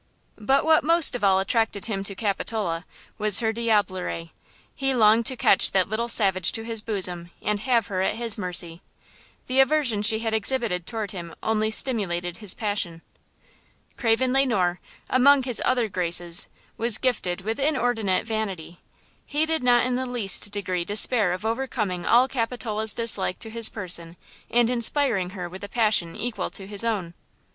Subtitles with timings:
[0.39, 2.87] But what most of all attracted him to Capitola
[3.19, 4.31] was her diablerie.
[4.73, 8.35] He longed to catch that little savage to his bosom and have her at his
[8.35, 8.81] mercy.
[9.45, 13.03] The aversion she had exhibited toward him only stimulated his passion.
[13.95, 16.47] Craven Le Noir, among his other graces,
[16.77, 18.79] was gifted with inordinate vanity.
[19.27, 23.51] He did not in the least degree despair of over coming all Capitola's dislike to
[23.51, 24.17] his person
[24.49, 27.13] and inspiring her with a passion equal to his own.